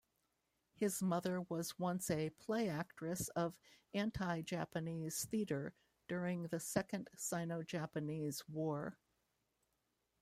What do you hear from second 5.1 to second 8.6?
Theatre during the Second Sino-Japanese